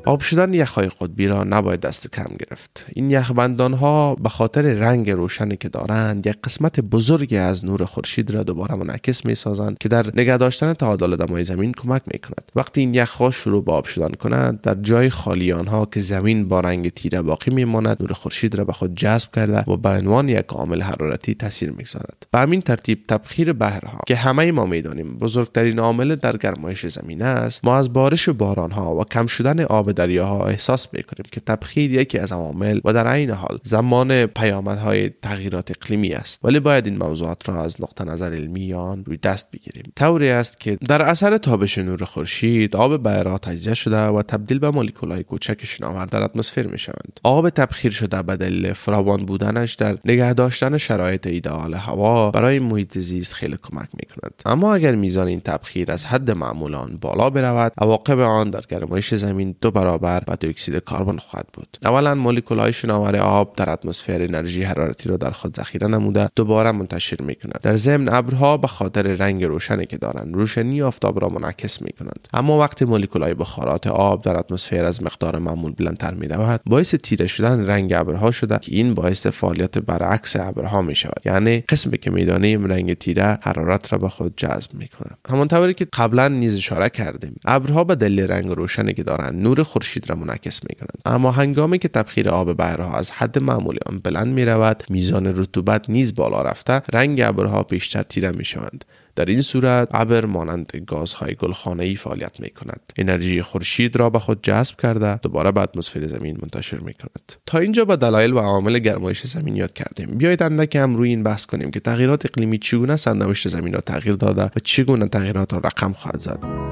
آب 0.10 0.22
شدن 0.22 0.54
یخهای 0.54 0.88
قطبی 0.88 1.28
را 1.28 1.44
نباید 1.44 1.80
دست 1.80 2.12
کم 2.12 2.28
گرفت. 2.40 2.86
این 2.94 3.10
یخبندان 3.10 3.74
ها 3.74 4.16
به 4.16 4.30
خاطر 4.30 4.62
رنگ 4.62 5.12
روشنی 5.12 5.58
که 5.58 5.70
دارند 5.70 6.28
یک 6.28 6.36
قسمت 6.44 6.80
بزرگی 6.80 7.38
از 7.38 7.66
نور 7.66 7.86
خورشید 7.86 8.32
را 8.32 8.44
دوباره 8.44 8.76
منعکس 8.76 9.26
می 9.26 9.36
سازند 9.36 9.78
که 9.78 9.90
در 9.90 10.06
نگه 10.16 10.38
داشتن 10.38 10.74
تعادل 10.74 11.16
دمای 11.16 11.44
زمین 11.44 11.72
کمک 11.74 12.02
می 12.14 12.20
کند 12.20 12.52
وقتی 12.56 12.82
این 12.82 12.94
یخها 12.94 13.32
شروع 13.32 13.64
به 13.64 13.72
آب 13.72 13.86
شدن 13.86 14.10
کنند 14.10 14.62
در 14.62 14.76
جای 14.76 15.10
خالی 15.10 15.52
آنها 15.52 15.86
که 15.86 16.02
زمین 16.02 16.46
با 16.46 16.60
رنگ 16.60 16.90
تیره 16.90 17.22
باقی 17.22 17.52
می 17.52 17.66
ماند 17.66 17.98
نور 18.00 18.14
خورشید 18.14 18.56
را 18.56 18.66
به 18.66 18.74
خود 18.74 18.96
جذب 18.96 19.32
کرده 19.36 19.72
و 19.72 19.78
به 19.78 19.90
عنوان 19.90 20.30
یک 20.30 20.46
عامل 20.46 20.82
حرارتی 20.82 21.34
تاثیر 21.34 21.72
می‌گذارد. 21.72 22.28
به 22.32 22.40
همین 22.40 22.62
ترتیب 22.62 23.00
تبخیر 23.08 23.54
بحرها 23.54 24.00
که 24.08 24.16
همه 24.16 24.52
ما 24.52 24.66
می‌دانیم 24.66 25.18
بزرگترین 25.18 25.80
عامل 25.80 26.16
در 26.16 26.38
گرمایش 26.38 26.86
زمین 26.86 27.22
است 27.22 27.66
ما 27.66 27.78
از 27.78 27.94
بارش 27.94 28.30
و 28.30 28.34
بارانها 28.34 28.96
و 28.96 29.04
کم 29.04 29.28
شدن 29.28 29.60
آب 29.60 29.99
دریاها 30.00 30.46
احساس 30.46 30.88
می‌کنیم 30.94 31.26
که 31.32 31.40
تبخیر 31.40 31.94
یکی 31.94 32.20
از 32.20 32.32
عوامل 32.32 32.80
و 32.86 32.94
در 32.94 33.08
عین 33.08 33.32
حال 33.32 33.60
زمان 33.64 34.26
پیامدهای 34.26 35.10
تغییرات 35.10 35.72
اقلیمی 35.72 36.14
است. 36.14 36.40
ولی 36.44 36.60
باید 36.60 36.86
این 36.86 36.98
موضوعات 36.98 37.50
را 37.50 37.64
از 37.64 37.82
نقطه 37.82 38.04
نظر 38.04 38.34
علمی 38.34 38.74
آن 38.74 39.06
روی 39.06 39.18
دست 39.18 39.52
بگیریم. 39.52 39.92
طوری 39.96 40.30
است 40.30 40.60
که 40.60 40.78
در 40.88 41.02
اثر 41.02 41.38
تابش 41.38 41.78
نور 41.78 42.04
خورشید 42.04 42.76
آب 42.76 42.98
بحرها 42.98 43.38
تجزیه 43.38 43.74
شده 43.74 43.98
و 43.98 44.22
تبدیل 44.22 44.60
به 44.60 44.72
مولکولهای 44.72 45.24
کوچک 45.24 45.66
شناور 45.66 46.06
در 46.06 46.24
اتمسفر 46.24 46.68
می 46.68 46.80
شوند 46.80 47.20
آب 47.24 47.50
تبخیر 47.50 47.92
شده 47.92 48.22
به 48.22 48.36
دلیل 48.36 48.74
فراوان 48.74 49.26
بودنش 49.26 49.74
در 49.74 49.98
نگه 50.06 50.34
داشتن 50.34 50.78
شرایط 50.78 51.28
ایدئال 51.28 51.74
هوا 51.74 52.32
برای 52.32 52.60
محیط 52.60 52.98
زیست 52.98 53.34
خیلی 53.34 53.58
کمک 53.64 53.90
می 53.94 54.06
کند 54.06 54.34
اما 54.46 54.74
اگر 54.74 54.96
میزان 54.96 55.28
این 55.28 55.40
تبخیر 55.40 55.92
از 55.92 56.06
حد 56.06 56.32
معمول 56.32 56.76
آن 56.76 56.98
بالا 57.02 57.30
برود 57.30 57.72
عواقب 57.78 58.20
آن 58.20 58.50
در 58.50 58.62
گرمایش 58.70 59.14
زمین 59.14 59.56
دو 59.62 59.72
برابر 59.72 59.89
به 59.98 60.22
دیوکسید 60.40 60.84
کربن 60.84 61.18
خواهد 61.18 61.48
بود. 61.54 61.78
اولا 61.86 62.16
مولکول 62.16 62.60
های 62.60 62.74
شناور 62.74 63.16
آب 63.16 63.56
در 63.56 63.70
اتمسفر 63.70 64.22
انرژی 64.22 64.64
حرارتی 64.64 65.10
را 65.10 65.18
در 65.18 65.32
خود 65.32 65.56
ذخیره 65.56 65.88
نموده 65.88 66.30
دوباره 66.36 66.72
منتشر 66.72 67.22
می 67.22 67.36
کند 67.36 67.60
در 67.64 67.76
ضمن 67.76 68.10
ابرها 68.10 68.58
به 68.58 68.68
خاطر 68.68 69.02
رنگ 69.02 69.44
روشنی 69.44 69.86
که 69.86 69.98
دارند 69.98 70.36
روشنی 70.36 70.82
آفتاب 70.82 71.22
را 71.22 71.30
منعکس 71.30 71.82
می 71.82 71.92
کنند 71.92 72.28
اما 72.34 72.60
وقتی 72.60 72.86
مولکول 72.86 73.24
های 73.24 73.34
بخارات 73.34 73.88
آب 73.88 74.22
در 74.22 74.38
اتمسفر 74.38 74.84
از 74.84 75.04
مقدار 75.04 75.40
معمول 75.40 75.72
بلندتر 75.72 76.14
می 76.14 76.28
رود 76.28 76.62
باعث 76.66 76.96
تیره 76.96 77.28
شدن 77.28 77.68
رنگ 77.68 77.94
ابرها 77.94 78.32
شده 78.32 78.60
که 78.60 78.76
این 78.76 78.94
باعث 78.94 79.28
فعالیت 79.28 79.78
برعکس 79.78 80.36
ابرها 80.36 80.82
می 80.82 80.96
شود 80.96 81.22
یعنی 81.26 81.60
قسمی 81.60 81.98
که 81.98 82.12
می‌دانیم 82.12 82.66
رنگ 82.66 82.94
تیره 82.94 83.40
حرارت 83.42 83.94
را 83.94 84.00
به 84.00 84.10
خود 84.10 84.34
جذب 84.38 84.74
می 84.74 84.88
کند 84.88 85.18
همانطوری 85.30 85.74
که 85.74 85.88
قبلا 85.94 86.28
نیز 86.28 86.56
اشاره 86.56 86.90
کردیم 86.90 87.36
ابرها 87.46 87.84
به 87.84 87.96
دلیل 87.96 88.20
رنگ 88.20 88.48
روشنی 88.48 88.94
که 88.94 89.04
دارند 89.04 89.42
نور 89.44 89.64
خورشید 89.70 90.10
را 90.10 90.16
منعکس 90.16 90.62
می 90.70 90.76
کنند 90.76 91.02
اما 91.06 91.32
هنگامی 91.32 91.80
که 91.80 91.88
تبخیر 91.88 92.30
آب 92.30 92.54
بحرها 92.54 92.98
از 92.98 93.12
حد 93.12 93.40
معمول 93.40 93.78
آن 93.86 94.00
بلند 94.00 94.28
می 94.28 94.46
رود 94.46 94.84
میزان 94.90 95.28
رطوبت 95.28 95.90
نیز 95.90 96.16
بالا 96.16 96.42
رفته 96.42 96.82
رنگ 96.94 97.22
ابرها 97.22 97.64
بیشتر 97.64 98.04
تیره 98.04 98.32
می 98.32 98.46
شوند 98.46 98.86
در 99.16 99.26
این 99.26 99.42
صورت 99.42 99.96
ابر 99.96 100.26
مانند 100.26 100.72
گازهای 100.88 101.36
گلخانه 101.36 101.84
ای 101.84 101.96
فعالیت 101.96 102.40
می 102.40 102.50
کند 102.50 102.94
انرژی 102.98 103.42
خورشید 103.42 103.96
را 103.96 104.10
به 104.10 104.20
خود 104.20 104.44
جذب 104.44 104.76
کرده 104.82 105.16
دوباره 105.18 105.52
به 105.52 105.62
اتمسفر 105.62 106.08
زمین 106.08 106.38
منتشر 106.42 106.80
می 106.80 106.94
کند 106.94 107.34
تا 107.46 107.58
اینجا 107.58 107.86
با 107.86 107.96
دلایل 107.96 108.34
و 108.34 108.40
عوامل 108.40 108.80
گرمایش 108.80 109.26
زمین 109.26 109.56
یاد 109.56 109.74
کردیم. 109.74 110.08
بیایید 110.18 110.44
اندک 110.44 110.76
هم 110.76 110.96
روی 110.96 111.10
این 111.10 111.24
بحث 111.24 111.46
کنیم 111.46 111.72
که 111.72 111.80
تغییرات 111.80 112.26
اقلیمی 112.26 112.58
چگونه 112.58 112.96
سرنوشت 112.96 113.48
زمین 113.48 113.74
را 113.74 113.82
تغییر 113.82 114.16
داده 114.16 114.44
و 114.44 114.60
چگونه 114.64 115.08
تغییرات 115.08 115.54
را 115.54 115.60
رقم 115.60 115.94
خواهد 115.94 116.20
زد. 116.20 116.69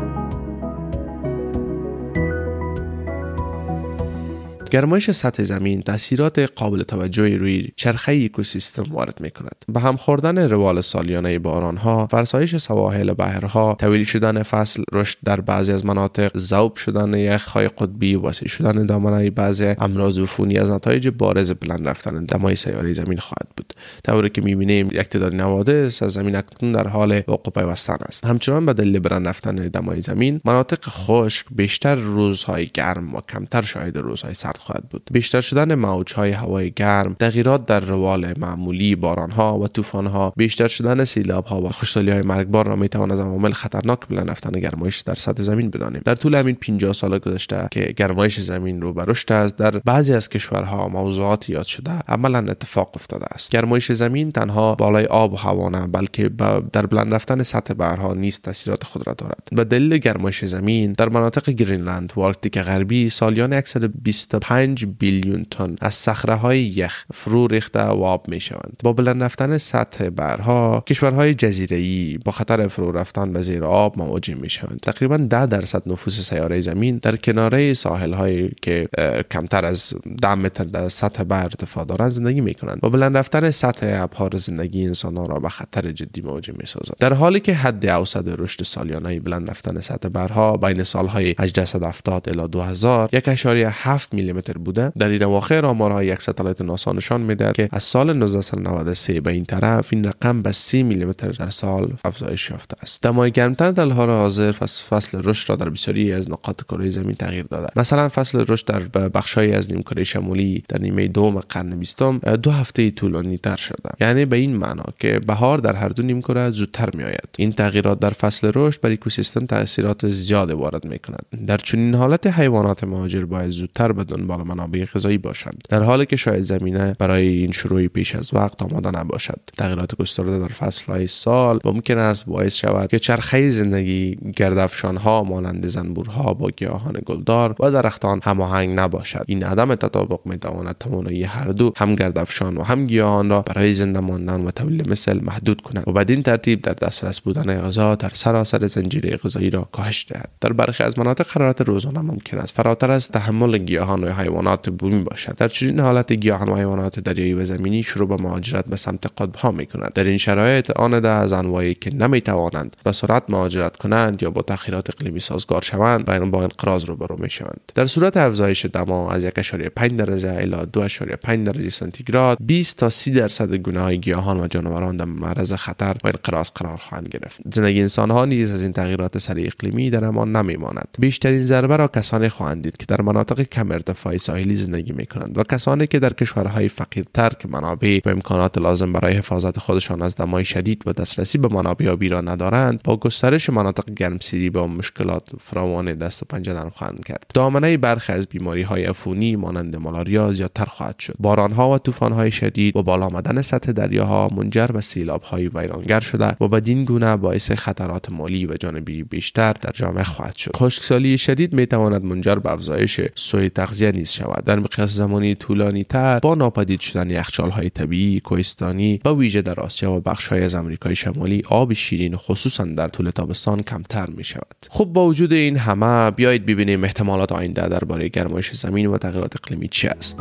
گرمایش 4.69 5.12
سطح 5.12 5.43
زمین 5.43 5.81
تاثیرات 5.81 6.39
قابل 6.39 6.83
توجهی 6.83 7.38
روی 7.38 7.69
چرخه 7.75 8.21
اکوسیستم 8.25 8.83
وارد 8.91 9.21
می 9.21 9.31
کند 9.31 9.65
به 9.67 9.79
هم 9.79 9.97
خوردن 9.97 10.50
روال 10.50 10.81
سالیانه 10.81 11.39
باران 11.39 11.77
ها 11.77 12.07
فرسایش 12.07 12.55
سواحل 12.55 13.13
بحرها 13.13 13.77
طویل 13.79 14.03
شدن 14.03 14.43
فصل 14.43 14.83
رشد 14.93 15.17
در 15.25 15.41
بعضی 15.41 15.71
از 15.71 15.86
مناطق 15.86 16.38
ذوب 16.38 16.75
شدن 16.75 17.13
یخ 17.13 17.47
های 17.47 17.67
قطبی 17.67 18.15
وسیع 18.15 18.47
شدن 18.47 18.86
دامنه 18.86 19.29
بعضی 19.29 19.65
امراض 19.65 20.19
عفونی 20.19 20.57
از 20.57 20.71
نتایج 20.71 21.07
بارز 21.07 21.51
بلند 21.51 21.88
رفتن 21.88 22.25
دمای 22.25 22.55
سیاره 22.55 22.93
زمین 22.93 23.17
خواهد 23.17 23.47
بود. 23.57 23.74
طوری 24.03 24.29
که 24.29 24.41
می‌بینیم 24.41 24.88
یک 24.88 25.09
تعداد 25.09 25.36
نوادس 25.36 26.03
از 26.03 26.12
زمین 26.12 26.36
اکنون 26.36 26.71
در 26.71 26.88
حال 26.88 27.21
وقوع 27.27 27.53
پیوستن 27.53 27.97
است. 28.01 28.25
همچنان 28.25 28.65
به 28.65 28.74
دلیل 28.74 29.00
بلند 29.00 29.27
رفتن 29.27 29.55
دمای 29.55 30.01
زمین 30.01 30.41
مناطق 30.45 30.86
خشک 30.86 31.45
بیشتر 31.51 31.95
روزهای 31.95 32.65
گرم 32.74 33.15
و 33.15 33.21
کمتر 33.21 33.62
شاهد 33.62 33.97
روزهای 33.97 34.33
سرد 34.33 34.56
سرد 34.57 34.65
خواهد 34.65 34.89
بود. 34.89 35.09
بیشتر 35.11 35.41
شدن 35.41 35.75
موج 35.75 36.13
های 36.13 36.31
هوای 36.31 36.71
گرم 36.71 37.13
تغییرات 37.13 37.65
در 37.65 37.79
روال 37.79 38.33
معمولی 38.37 38.95
باران 38.95 39.31
ها 39.31 39.59
و 39.59 39.67
طوفان 39.67 40.07
ها 40.07 40.33
بیشتر 40.35 40.67
شدن 40.67 41.05
سیلاب 41.05 41.45
ها 41.45 41.61
و 41.61 41.69
خشکسالی 41.69 42.11
های 42.11 42.21
مرگبار 42.21 42.67
را 42.67 42.75
می‌توان 42.75 43.11
از 43.11 43.19
عوامل 43.19 43.51
خطرناک 43.51 43.99
بلند 44.09 44.29
رفتن 44.29 44.59
گرمایش 44.59 44.99
در 44.99 45.13
سطح 45.13 45.43
زمین 45.43 45.69
بدانیم. 45.69 46.01
در 46.05 46.15
طول 46.15 46.35
همین 46.35 46.55
50 46.55 46.93
سال 46.93 47.19
گذشته 47.19 47.67
که 47.71 47.93
گرمایش 47.97 48.39
زمین 48.39 48.81
رو 48.81 48.93
به 48.93 49.06
رشد 49.06 49.31
است 49.31 49.57
در 49.57 49.71
بعضی 49.71 50.13
از 50.13 50.29
کشورها 50.29 50.87
موضوعات 50.87 51.49
یاد 51.49 51.65
شده 51.65 51.91
عملا 52.07 52.39
اتفاق 52.39 52.91
افتاده 52.95 53.25
است. 53.31 53.51
گرمایش 53.51 53.91
زمین 53.91 54.31
تنها 54.31 54.75
بالای 54.75 55.05
آب 55.05 55.33
و 55.33 55.35
هوا 55.35 55.69
نه 55.69 55.87
بلکه 55.87 56.29
در 56.73 56.85
بلند 56.85 57.13
رفتن 57.13 57.43
سطح 57.43 57.73
بحرها 57.73 58.13
نیز 58.13 58.41
تاثیرات 58.41 58.83
خود 58.83 59.07
را 59.07 59.13
دارد. 59.13 59.49
به 59.51 59.63
دلیل 59.63 59.97
گرمایش 59.97 60.45
زمین 60.45 60.93
در 60.93 61.09
مناطق 61.09 61.49
گرینلند 61.49 62.13
و 62.15 62.21
آرکتیک 62.21 62.57
غربی 62.59 63.09
سالیانه 63.09 63.62
120 63.61 64.31
5 64.47 64.85
بیلیون 64.85 65.45
تن 65.51 65.75
از 65.81 65.93
صخره 65.93 66.35
های 66.35 66.63
یخ 66.63 67.05
فرو 67.13 67.47
ریخته 67.47 67.79
و 67.79 68.03
آب 68.03 68.27
می 68.27 68.41
شوند 68.41 68.81
با 68.83 68.93
بلند 68.93 69.23
رفتن 69.23 69.57
سطح 69.57 70.09
بحرها 70.09 70.83
کشورهای 70.87 71.33
جزیره 71.33 71.77
ای 71.77 72.19
با 72.25 72.31
خطر 72.31 72.67
فرو 72.67 72.91
رفتن 72.91 73.33
به 73.33 73.41
زیر 73.41 73.65
آب 73.65 73.97
مواجه 73.97 74.35
می 74.35 74.49
شوند 74.49 74.79
تقریبا 74.81 75.17
10 75.17 75.45
درصد 75.45 75.83
نفوس 75.85 76.19
سیاره 76.19 76.61
زمین 76.61 76.97
در 76.97 77.15
کناره 77.15 77.73
ساحل 77.73 78.13
هایی 78.13 78.51
که 78.61 78.87
کمتر 79.31 79.65
از 79.65 79.93
10 80.21 80.35
متر 80.35 80.63
در 80.63 80.89
سطح 80.89 81.23
بر 81.23 81.43
ارتفاع 81.43 81.85
دارند 81.85 82.09
زندگی 82.09 82.41
می 82.41 82.53
کنند 82.53 82.79
با 82.81 82.89
بلند 82.89 83.17
رفتن 83.17 83.51
سطح 83.51 84.03
ابحار 84.03 84.37
زندگی 84.37 84.85
انسان 84.85 85.17
ها 85.17 85.25
را 85.25 85.39
به 85.39 85.49
خطر 85.49 85.91
جدی 85.91 86.21
مواجه 86.21 86.53
می 86.57 86.65
سازد 86.65 86.93
در 86.99 87.13
حالی 87.13 87.39
که 87.39 87.53
حد 87.53 87.85
اوسط 87.85 88.35
رشد 88.37 88.63
سالیانه 88.63 89.19
بلند 89.19 89.49
رفتن 89.49 89.79
سطح 89.79 90.09
برها 90.09 90.57
بین 90.57 90.83
سالهای 90.83 91.35
1870 91.39 92.29
الی 92.29 92.47
2000 92.47 93.09
1.7 93.13 94.07
میلی 94.11 94.37
میلیمتر 94.38 94.58
بوده. 94.58 94.91
در 94.98 95.10
این 95.10 95.24
اواخر 95.24 95.65
آمارهای 95.65 96.08
یک 96.08 96.22
ستالایت 96.22 96.62
ناسا 96.62 96.91
نشان 96.91 97.22
می‌دهد 97.22 97.56
که 97.56 97.70
از 97.72 97.84
سال 97.84 98.10
1993 98.10 99.22
به 99.22 99.32
این 99.32 99.46
طرف 99.46 99.88
این 99.91 100.03
رقم 100.03 100.41
به 100.41 100.51
30 100.51 100.84
میلیمتر 100.84 101.29
در 101.29 101.50
سال 101.50 101.94
افزایش 102.06 102.50
یافته 102.50 102.75
است. 102.82 103.03
دمای 103.03 103.32
گرمتر 103.32 103.72
در 103.72 103.89
حال 103.89 104.10
حاضر 104.10 104.51
فصل 104.51 105.22
رشد 105.24 105.50
را 105.50 105.56
در 105.56 105.70
بسیاری 105.70 106.13
از 106.13 106.32
نقاط 106.32 106.63
کره 106.63 106.89
زمین 106.89 107.13
تغییر 107.13 107.44
داده. 107.44 107.67
مثلا 107.75 108.10
فصل 108.10 108.46
رشد 108.48 108.65
در 108.65 108.79
بخشهایی 109.10 109.51
از 109.53 109.74
نیمکره 109.74 110.03
شمالی 110.03 110.63
در 110.67 110.79
نیمه 110.82 111.08
دوم 111.08 111.39
قرن 111.39 111.70
بیستم 111.70 112.17
دو 112.17 112.51
هفته 112.51 112.91
طولانی 112.91 113.38
تر 113.38 113.56
شده. 113.56 113.89
یعنی 114.01 114.25
به 114.25 114.38
این 114.38 114.56
معنا 114.58 114.86
که 115.00 115.20
بهار 115.27 115.58
در 115.58 115.75
هر 115.75 115.89
دو 115.89 116.03
نیمکره 116.03 116.51
زودتر 116.51 116.89
می 116.94 117.03
آید 117.03 117.29
این 117.38 117.51
تغییرات 117.51 118.00
در 118.00 118.10
فصل 118.10 118.51
رشد 118.56 118.82
بر 118.82 118.91
اکوسیستم 118.91 119.46
تاثیرات 119.46 120.08
زیاد 120.08 120.51
وارد 120.51 120.86
می 120.86 121.00
کند 121.00 121.25
در 121.48 121.58
چنین 121.58 121.96
حالت 121.96 122.27
حیوانات 122.27 122.84
مهاجر 122.84 123.25
باید 123.25 123.50
زودتر 123.50 123.91
به 123.91 124.03
دنبال 124.27 124.48
منابع 124.48 124.86
غذایی 124.86 125.17
باشند. 125.17 125.63
در 125.69 125.84
حالی 125.84 126.05
که 126.05 126.15
شاید 126.15 126.41
زمینه 126.41 126.96
برای 127.00 127.27
این 127.27 127.51
شروع 127.51 127.88
پیش 127.88 128.15
از 128.15 128.34
وقت 128.34 128.63
آماده 128.63 128.91
نباشد. 128.91 129.39
تغییرات 129.57 129.96
گسترده 129.96 130.39
در 130.39 130.48
فصل 130.48 130.86
های 130.86 131.07
سال 131.07 131.60
ممکن 131.63 131.98
است 131.98 132.25
باعث 132.25 132.55
شود 132.55 132.89
که 132.89 133.00
چرخه 133.00 133.50
زندگی 133.50 134.17
گردافشان 134.36 134.98
ها 134.98 135.24
مانند 135.24 135.67
زنبورها 135.67 136.34
با 136.34 136.50
گیاهان 136.50 137.01
گلدار 137.05 137.55
و 137.60 137.72
درختان 137.72 138.19
هماهنگ 138.24 138.79
نباشد. 138.79 139.24
این 139.27 139.43
عدم 139.43 139.75
تطابق 139.75 140.19
می 140.25 140.38
تواند 140.38 140.75
توانایی 140.79 141.24
هر 141.24 141.48
دو 141.48 141.74
هم 141.75 141.96
گردافشان 141.96 142.57
و 142.57 142.63
هم 142.63 142.86
گیاهان 142.86 143.29
را 143.29 143.41
برای 143.41 143.74
زنده 143.74 144.00
ماندن 144.00 144.41
و 144.41 144.51
تولید 144.51 144.89
مثل 144.89 145.19
محدود 145.24 145.62
کند 145.62 145.84
و 145.88 145.91
بدین 145.91 146.24
ترتیب 146.24 146.62
در 146.62 146.74
دسترس 146.74 147.22
بودن 147.22 147.62
غذا 147.62 147.96
در 147.96 148.10
سراسر 148.13 148.65
زنجیره 148.65 149.17
غذایی 149.17 149.50
را 149.50 149.69
کاهش 149.72 150.05
دهد. 150.10 150.29
در 150.41 150.53
برخی 150.53 150.84
از 150.84 151.00
مناطق 151.00 151.27
حرارت 151.29 151.62
روزانه 151.62 152.01
ممکن 152.01 152.38
است. 152.38 152.53
فراتر 152.53 152.91
از 152.91 153.10
تحمل 153.10 153.57
گیاهان 153.57 154.03
و 154.03 154.07
حیوانات 154.17 154.69
بومی 154.69 155.03
باشد. 155.03 155.36
در 155.38 155.47
چنین 155.47 155.79
حالت 155.79 156.13
گیاهان 156.13 156.50
و 156.50 156.55
حیوانات 156.55 157.00
دریایی 157.00 157.33
و 157.33 157.45
زمینی 157.45 157.83
شروع 157.83 158.07
به 158.07 158.15
مهاجرت 158.15 158.65
به 158.65 158.75
سمت 158.75 159.05
قطب 159.05 159.36
ها 159.36 159.51
می 159.51 159.65
کنند 159.65 159.93
در 159.93 160.03
این 160.03 160.17
شرایط 160.17 160.71
آن 160.71 161.00
ده 161.00 161.09
از 161.09 161.33
انواعی 161.33 161.74
که 161.74 161.93
نمی 161.93 162.21
توانند 162.21 162.75
به 162.83 162.91
سرعت 162.91 163.24
مهاجرت 163.29 163.77
کنند 163.77 164.24
یا 164.24 164.29
با 164.29 164.41
تغییرات 164.41 164.89
اقلیمی 164.89 165.19
سازگار 165.19 165.62
شوند 165.62 166.05
با 166.05 166.41
انقراض 166.41 166.86
روبرو 166.86 167.17
می 167.19 167.29
شوند 167.29 167.71
در 167.75 167.86
صورت 167.86 168.17
افزایش 168.17 168.65
دما 168.65 169.12
از 169.12 169.25
1.5 169.25 169.88
درجه 169.88 170.33
الی 170.33 170.88
2.5 170.88 171.29
درجه 171.29 171.69
سانتیگراد 171.69 172.38
20 172.41 172.77
تا 172.77 172.89
30 172.89 173.12
درصد 173.12 173.55
گونه 173.55 173.81
های 173.81 173.97
گیاهان 173.97 174.39
و 174.39 174.47
جانوران 174.47 174.97
در 174.97 175.05
معرض 175.05 175.53
خطر 175.53 175.95
و 176.03 176.07
انقراض 176.07 176.51
قرار 176.55 176.77
خواهند 176.77 177.07
گرفت. 177.07 177.41
زندگی 177.55 177.81
انسان 177.81 178.12
ها 178.12 178.25
نیز 178.25 178.51
از 178.51 178.62
این 178.62 178.74
تغییرات 178.74 179.17
سریع 179.17 179.47
اقلیمی 179.47 179.89
در 179.89 180.05
امان 180.05 180.36
نمیماند. 180.36 180.88
بیشترین 181.00 181.41
ضربه 181.41 181.77
را 181.77 181.88
کسانی 181.88 182.29
خواهند 182.29 182.63
دید 182.63 182.77
که 182.77 182.86
در 182.86 183.01
مناطق 183.01 183.41
کم 183.41 183.71
ارتفاعی 184.07 184.19
ساحلی 184.19 184.55
زندگی 184.55 184.91
می 184.91 185.05
کنند 185.05 185.37
و 185.37 185.43
کسانی 185.43 185.87
که 185.87 185.99
در 185.99 186.13
کشورهای 186.13 186.67
فقیرتر 186.67 187.29
که 187.29 187.47
منابع 187.47 187.99
و 188.05 188.09
امکانات 188.09 188.57
لازم 188.57 188.93
برای 188.93 189.13
حفاظت 189.13 189.59
خودشان 189.59 190.01
از 190.01 190.15
دمای 190.15 190.45
شدید 190.45 190.83
و 190.85 190.91
دسترسی 190.91 191.37
به 191.37 191.47
منابع 191.47 191.89
آبی 191.89 192.09
را 192.09 192.21
ندارند 192.21 192.83
با 192.83 192.97
گسترش 192.97 193.49
مناطق 193.49 193.93
گرمسیری 193.93 194.49
با 194.49 194.67
مشکلات 194.67 195.29
فراوان 195.39 195.93
دست 195.93 196.23
و 196.23 196.25
پنجه 196.29 196.53
نرم 196.53 196.69
خواهند 196.69 197.05
کرد. 197.05 197.31
دامنه 197.33 197.77
برخی 197.77 198.13
از 198.13 198.27
بیماری 198.27 198.61
های 198.61 198.85
عفونی 198.85 199.35
مانند 199.35 199.75
مالاریا 199.75 200.31
زیادتر 200.31 200.65
خواهد 200.65 200.99
شد. 200.99 201.15
بارانها 201.19 201.71
و 201.71 201.77
طوفانهای 201.77 202.31
شدید 202.31 202.75
و 202.77 202.83
بالا 202.83 203.05
آمدن 203.05 203.41
سطح 203.41 203.71
دریاها 203.71 204.29
منجر 204.35 204.67
به 204.67 204.81
سیلابهای 204.81 205.47
ویرانگر 205.47 205.99
شده 205.99 206.35
و 206.41 206.47
بدین 206.47 206.85
گونه 206.85 207.17
باعث 207.17 207.51
خطرات 207.51 208.09
مالی 208.09 208.45
و 208.45 208.53
جانبی 208.53 209.03
بیشتر 209.03 209.53
در 209.53 209.71
جامعه 209.73 210.03
خواهد 210.03 210.35
شد. 210.35 210.51
خشکسالی 210.55 211.17
شدید 211.17 211.53
می 211.53 211.65
تواند 211.65 212.03
منجر 212.03 212.35
به 212.35 212.51
افزایش 212.51 213.01
سوی 213.15 213.49
تغذیه 213.49 213.91
نیز 213.97 214.11
شود. 214.11 214.43
در 214.45 214.59
مقیاس 214.59 214.89
زمانی 214.89 215.35
طولانی 215.35 215.83
تر 215.83 216.19
با 216.19 216.35
ناپدید 216.35 216.79
شدن 216.79 217.09
یخچال 217.09 217.49
های 217.49 217.69
طبیعی 217.69 218.19
کوهستانی 218.19 219.01
و 219.05 219.09
ویژه 219.09 219.41
در 219.41 219.59
آسیا 219.59 219.91
و 219.91 219.99
بخش 219.99 220.27
های 220.27 220.43
از 220.43 220.55
امریکای 220.55 220.95
شمالی 220.95 221.43
آب 221.49 221.73
شیرین 221.73 222.15
خصوصا 222.15 222.63
در 222.63 222.87
طول 222.87 223.09
تابستان 223.09 223.63
کمتر 223.63 224.07
می 224.09 224.23
شود 224.23 224.65
خب 224.69 224.85
با 224.85 225.05
وجود 225.05 225.33
این 225.33 225.57
همه 225.57 226.11
بیایید 226.11 226.45
ببینیم 226.45 226.83
احتمالات 226.83 227.31
آینده 227.31 227.67
درباره 227.67 228.07
گرمایش 228.09 228.51
زمین 228.53 228.85
و 228.85 228.97
تغییرات 228.97 229.35
اقلیمی 229.35 229.67
چی 229.67 229.87
است. 229.87 230.17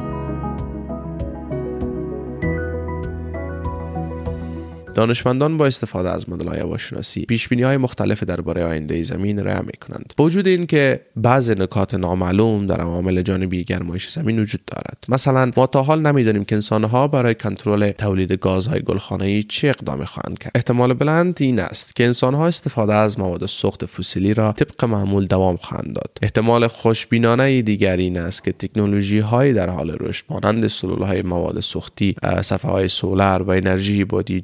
دانشمندان 4.97 5.57
با 5.57 5.67
استفاده 5.67 6.11
از 6.11 6.29
مدل 6.29 6.49
های 6.49 6.61
هواشناسی 6.61 7.25
پیش 7.25 7.49
بینی 7.49 7.63
های 7.63 7.77
مختلف 7.77 8.23
درباره 8.23 8.65
آینده 8.65 9.03
زمین 9.03 9.45
را 9.45 9.63
می 9.63 9.73
کنند 9.73 10.15
با 10.17 10.25
وجود 10.25 10.47
اینکه 10.47 11.01
بعض 11.17 11.51
نکات 11.51 11.95
نامعلوم 11.95 12.67
در 12.67 12.81
عوامل 12.81 13.23
جانبی 13.23 13.65
گرمایش 13.65 14.09
زمین 14.09 14.39
وجود 14.39 14.61
دارد. 14.67 15.05
مثلا 15.09 15.51
ما 15.57 15.67
تا 15.67 15.83
حال 15.83 16.01
نمی‌دانیم 16.01 16.45
که 16.45 16.55
انسانها 16.55 17.09
برای 17.09 17.35
کنترل 17.35 17.91
تولید 17.91 18.33
گازهای 18.33 18.81
گلخانه‌ای 18.81 19.43
چه 19.43 19.69
اقدامی 19.69 20.07
خواهند 20.07 20.39
کرد. 20.39 20.53
احتمال 20.55 20.95
بلند 20.95 21.37
این 21.41 21.61
است 21.61 21.97
که 21.97 22.05
انسانها 22.05 22.47
استفاده 22.47 22.95
از 22.95 23.19
مواد 23.19 23.47
سوخت 23.47 23.87
فسیلی 23.87 24.35
را 24.35 24.53
طبق 24.53 24.85
معمول 24.85 25.27
دوام 25.27 25.57
خواهند 25.57 25.95
داد. 25.95 26.19
احتمال 26.23 26.67
خوشبینانه 26.67 27.63
دیگر 27.63 27.97
این 27.97 28.19
است 28.19 28.45
که 28.45 28.53
تکنولوژی 28.53 29.19
های 29.19 29.53
در 29.53 29.71
حال 29.71 29.97
رشد 30.01 30.25
مانند 30.31 30.67
سلول 30.67 31.03
های 31.03 31.23
مواد 31.23 31.61
سوختی 31.61 32.17
صفحه 32.43 32.71
های 32.71 32.89
سولر 32.89 33.43
و 33.43 33.51
انرژی 33.51 34.05
بادی 34.05 34.41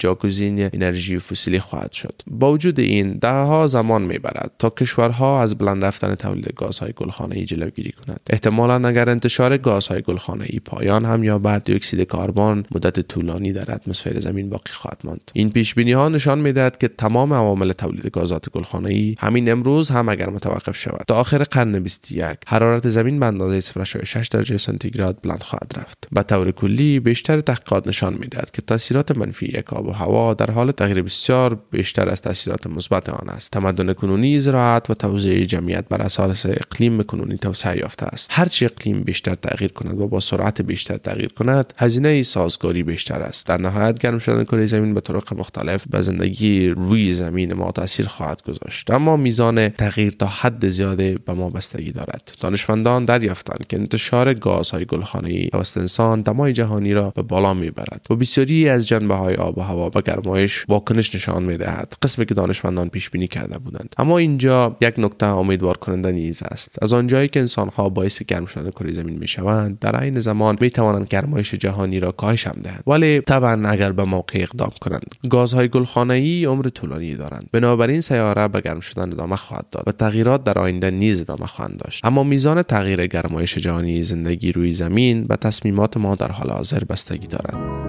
جاگوزی 0.48 0.70
انرژی 0.72 1.18
فسیلی 1.18 1.60
خواهد 1.60 1.92
شد. 1.92 2.22
با 2.26 2.52
وجود 2.52 2.80
این 2.80 3.12
دهها 3.12 3.66
زمان 3.66 4.02
می‌برد 4.02 4.50
تا 4.58 4.70
کشورها 4.70 5.42
از 5.42 5.58
بلند 5.58 5.84
رفتن 5.84 6.14
تولید 6.14 6.52
گازهای 6.56 6.92
گلخانه‌ای 6.96 7.44
جلوگیری 7.44 7.92
کند 7.92 8.20
احتمالا 8.30 8.88
اگر 8.88 9.10
انتشار 9.10 9.56
گازهای 9.56 10.02
گلخانه‌ای 10.02 10.58
پایان 10.58 11.04
هم 11.04 11.24
یا 11.24 11.38
بعد 11.38 11.70
اکسید 11.70 12.08
کربن 12.08 12.64
مدت 12.70 13.00
طولانی 13.00 13.52
در 13.52 13.74
اتمسفر 13.74 14.18
زمین 14.18 14.50
باقی 14.50 14.72
خواهد 14.72 15.00
ماند. 15.04 15.30
این 15.34 15.50
پیش 15.50 15.74
بینی 15.74 15.92
ها 15.92 16.08
نشان 16.08 16.38
می‌دهد 16.38 16.78
که 16.78 16.88
تمام 16.88 17.32
عوامل 17.32 17.72
تولید 17.72 18.10
گازات 18.10 18.50
گلخانه‌ای 18.50 19.16
همین 19.18 19.50
امروز 19.50 19.90
هم 19.90 20.08
اگر 20.08 20.30
متوقف 20.30 20.76
شود. 20.76 21.04
تا 21.08 21.14
آخر 21.14 21.42
قرن 21.42 21.78
21 21.78 22.38
حرارت 22.46 22.88
زمین 22.88 23.20
به 23.20 23.26
اندازه 23.26 23.60
0.6 23.60 24.28
درجه 24.28 24.58
سانتیگراد 24.58 25.18
بلند 25.22 25.42
خواهد 25.42 25.72
رفت. 25.76 26.08
به 26.12 26.22
طور 26.22 26.50
کلی 26.50 27.00
بیشتر 27.00 27.40
تحقیقات 27.40 27.88
نشان 27.88 28.16
می‌دهد 28.20 28.50
که 28.50 28.62
تاثیرات 28.62 29.18
منفی 29.18 29.46
یک 29.46 29.72
آب 29.72 29.86
و 29.86 29.90
هوا 29.90 30.31
در 30.34 30.50
حال 30.50 30.72
تغییر 30.72 31.02
بسیار 31.02 31.58
بیشتر 31.70 32.08
از 32.08 32.22
تاثیرات 32.22 32.66
مثبت 32.66 33.08
آن 33.08 33.28
است. 33.28 33.50
تمدن 33.50 33.92
کنونی 33.92 34.40
زراعت 34.40 34.90
و 34.90 34.94
توزیع 34.94 35.44
جمعیت 35.44 35.84
بر 35.88 36.02
اساس 36.02 36.46
اقلیم 36.46 37.02
کنونی 37.02 37.36
توسعه 37.36 37.78
یافته 37.78 38.06
است. 38.06 38.28
هرچی 38.32 38.64
اقلیم 38.64 39.02
بیشتر 39.02 39.34
تغییر 39.34 39.72
کند 39.72 40.00
و 40.00 40.08
با 40.08 40.20
سرعت 40.20 40.62
بیشتر 40.62 40.96
تغییر 40.96 41.32
کند 41.32 41.72
هزینه 41.78 42.22
سازگاری 42.22 42.82
بیشتر 42.82 43.22
است. 43.22 43.46
در 43.46 43.60
نهایت 43.60 43.98
گرم 43.98 44.18
شدن 44.18 44.44
کره 44.44 44.66
زمین 44.66 44.94
به 44.94 45.00
طرق 45.00 45.34
مختلف 45.38 45.84
به 45.90 46.00
زندگی 46.00 46.68
روی 46.68 47.12
زمین 47.12 47.52
ما 47.52 47.72
تاثیر 47.72 48.06
خواهد 48.06 48.42
گذاشت. 48.42 48.90
اما 48.90 49.16
میزان 49.16 49.68
تغییر 49.68 50.12
تا 50.12 50.26
حد 50.26 50.68
زیاده 50.68 51.18
به 51.26 51.32
ما 51.32 51.50
بستگی 51.50 51.92
دارد. 51.92 52.32
دانشمندان 52.40 53.04
دریافتند 53.04 53.66
که 53.66 53.76
انتشار 53.76 54.34
گازهای 54.34 54.84
گلخانه‌ای 54.84 55.48
توسط 55.48 55.78
انسان 55.78 56.20
دمای 56.20 56.52
جهانی 56.52 56.94
را 56.94 57.10
به 57.10 57.22
بالا 57.22 57.54
می‌برد 57.54 58.06
و 58.10 58.16
بسیاری 58.16 58.68
از 58.68 58.88
جنبه 58.88 59.14
های 59.14 59.34
آب 59.34 59.58
و 59.58 59.60
هوا 59.60 59.90
به 59.90 60.00
گرمایش 60.12 60.64
واکنش 60.68 61.14
نشان 61.14 61.42
می‌دهد. 61.42 61.94
قسمی 62.02 62.26
که 62.26 62.34
دانشمندان 62.34 62.88
پیش 62.88 63.10
بینی 63.10 63.28
کرده 63.28 63.58
بودند. 63.58 63.94
اما 63.98 64.18
اینجا 64.18 64.76
یک 64.80 64.94
نکته 64.98 65.26
امیدوار 65.26 65.76
کننده 65.76 66.12
نیز 66.12 66.42
است. 66.42 66.78
از 66.82 66.92
آنجایی 66.92 67.28
که 67.28 67.40
انسان 67.40 67.68
ها 67.68 67.88
باعث 67.88 68.22
گرم 68.22 68.46
شدن 68.46 68.70
کره 68.70 68.92
زمین 68.92 69.18
می 69.18 69.28
شوند 69.28 69.78
در 69.78 69.96
عین 69.96 70.20
زمان 70.20 70.58
می 70.60 70.70
توانند 70.70 71.06
گرمایش 71.10 71.54
جهانی 71.54 72.00
را 72.00 72.12
کاهش 72.12 72.46
هم 72.46 72.56
دهند. 72.62 72.82
ولی 72.86 73.20
طبعا 73.20 73.68
اگر 73.68 73.92
به 73.92 74.04
موقع 74.04 74.38
اقدام 74.40 74.72
کنند 74.80 75.14
گازهای 75.30 75.68
گلخانه 75.68 76.14
ای 76.14 76.44
عمر 76.44 76.68
طولانی 76.68 77.14
دارند. 77.14 77.48
بنابراین 77.52 78.00
سیاره 78.00 78.48
به 78.48 78.60
گرم 78.60 78.80
شدن 78.80 79.12
ادامه 79.12 79.36
خواهد 79.36 79.66
داد 79.70 79.84
و 79.86 79.92
تغییرات 79.92 80.44
در 80.44 80.58
آینده 80.58 80.90
نیز 80.90 81.20
ادامه 81.20 81.46
خواهند 81.46 81.76
داشت. 81.76 82.04
اما 82.04 82.22
میزان 82.22 82.62
تغییر 82.62 83.06
گرمایش 83.06 83.58
جهانی 83.58 84.02
زندگی 84.02 84.52
روی 84.52 84.72
زمین 84.72 85.24
به 85.24 85.36
تصمیمات 85.36 85.96
ما 85.96 86.14
در 86.14 86.32
حال 86.32 86.50
حاضر 86.50 86.84
بستگی 86.84 87.26
دارد. 87.26 87.81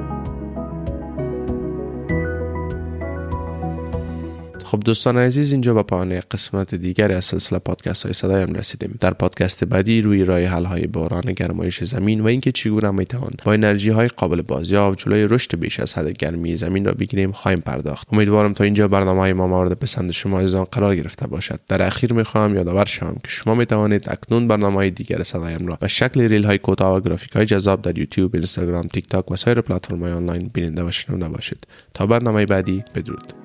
خب 4.63 4.79
دوستان 4.79 5.17
عزیز 5.17 5.51
اینجا 5.51 5.74
به 5.74 5.84
پایان 5.84 6.20
قسمت 6.32 6.75
دیگری 6.75 7.13
از 7.13 7.25
سلسله 7.25 7.60
پادکست 7.60 8.03
های 8.03 8.13
صدایم 8.13 8.53
رسیدیم. 8.53 8.98
در 9.00 9.13
پادکست 9.13 9.63
بعدی 9.63 10.01
روی 10.01 10.25
راه 10.25 10.39
حل 10.39 10.65
های 10.65 10.88
بحران 10.88 11.22
گرمایش 11.22 11.84
زمین 11.84 12.22
و 12.22 12.27
اینکه 12.27 12.51
چگونه 12.51 12.91
می‌توان 12.91 13.32
با 13.46 13.53
انرژی 13.53 13.89
های 13.89 14.08
قابل 14.08 14.41
بازیافت 14.41 14.98
جلوی 14.98 15.27
رشد 15.27 15.60
بیش 15.60 15.79
از 15.79 15.98
حد 15.98 16.12
گرمی 16.12 16.55
زمین 16.55 16.86
را 16.86 16.91
بگیریم 16.91 17.32
خواهیم 17.32 17.60
پرداخت. 17.60 18.08
امیدوارم 18.13 18.53
تا 18.53 18.63
اینجا 18.63 18.88
برنامه 18.88 19.20
های 19.20 19.34
ما 19.34 19.48
مورد 19.48 19.74
پسند 19.74 20.12
شما 20.12 20.39
عزیزان 20.39 20.63
قرار 20.63 20.96
گرفته 20.96 21.27
باشد. 21.27 21.60
در 21.67 21.82
اخیر 21.82 22.13
می‌خواهم 22.13 22.55
یادآور 22.55 22.86
شوم 22.86 23.15
که 23.24 23.29
شما 23.29 23.55
می‌توانید 23.55 24.10
اکنون 24.10 24.48
برنامه 24.48 24.75
های 24.75 24.89
دیگر 24.89 25.24
صدایم 25.24 25.67
را 25.67 25.75
به 25.75 25.88
شکل 25.88 26.22
ریل 26.22 26.43
های 26.46 26.58
کوتاه 26.58 26.98
و 26.98 27.00
گرافیک 27.00 27.32
های 27.32 27.46
جذاب 27.46 27.82
در 27.82 27.98
یوتیوب 27.98 28.36
اینستاگرام 28.36 28.88
تیک 28.88 29.10
تاک 29.10 29.32
و 29.32 29.36
سایر 29.36 29.62
پلتفرم 29.62 30.00
های 30.00 30.12
آنلاین 30.12 30.50
بیننده 30.53 30.84
و 30.84 30.91
شنونده 30.91 31.29
باشید. 31.29 31.67
تا 31.93 32.08
برنامه 32.08 32.46
بعدی 32.46 32.84
بدرود. 32.96 33.42